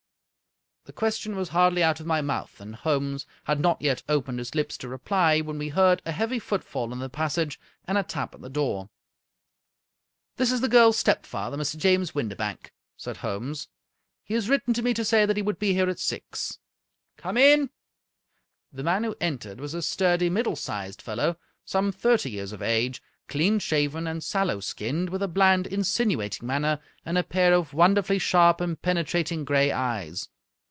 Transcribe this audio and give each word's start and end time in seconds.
The 0.85 0.93
question 0.93 1.35
was 1.35 1.49
hardly 1.49 1.83
out 1.83 1.99
of 1.99 2.07
my 2.07 2.21
mouth, 2.21 2.59
and 2.59 2.75
Holmes 2.75 3.27
had 3.43 3.59
not 3.59 3.79
yet 3.83 4.01
opened 4.09 4.39
his 4.39 4.55
lips 4.55 4.75
to 4.79 4.87
reply, 4.87 5.39
when 5.39 5.59
we 5.59 5.69
heard 5.69 6.01
a 6.05 6.11
heavy 6.11 6.39
footfall 6.39 6.91
in 6.91 6.97
the 6.97 7.07
passage, 7.07 7.59
and 7.85 7.99
a 7.99 8.03
tap 8.03 8.33
at 8.33 8.41
the 8.41 8.49
door. 8.49 8.89
"This 10.37 10.51
is 10.51 10.59
the 10.59 10.67
girl's 10.67 10.97
stepfather, 10.97 11.55
Mr. 11.55 11.77
James 11.77 12.13
Windibank," 12.15 12.73
said 12.97 13.17
Holmes." 13.17 13.67
He 14.23 14.33
has 14.33 14.49
written 14.49 14.73
to 14.73 14.81
me 14.81 14.95
to 14.95 15.05
say 15.05 15.25
that 15.27 15.37
he 15.37 15.43
would 15.43 15.59
be 15.59 15.73
here 15.73 15.87
at 15.87 15.99
six. 15.99 16.57
Come 17.15 17.37
in!" 17.37 17.69
The 18.73 18.83
man 18.83 19.03
who 19.03 19.15
entered 19.21 19.61
was 19.61 19.75
a 19.75 19.83
sturdy, 19.83 20.31
middle 20.31 20.55
sized 20.55 20.99
fellow, 21.01 21.37
some 21.63 21.91
thirty 21.91 22.31
years 22.31 22.51
of 22.53 22.61
age, 22.63 23.03
clean 23.27 23.59
shaven, 23.59 24.07
and 24.07 24.23
sallow 24.23 24.59
skinned, 24.59 25.09
with 25.11 25.21
a 25.21 25.29
bland, 25.29 25.67
insinuating 25.67 26.47
manner, 26.47 26.79
and 27.05 27.19
a 27.19 27.23
pair 27.23 27.53
of 27.53 27.71
wonder 27.71 28.01
fully 28.01 28.19
sharp 28.19 28.59
and 28.59 28.81
penetrating 28.81 29.45
gray 29.45 29.71
eyes. 29.71 30.27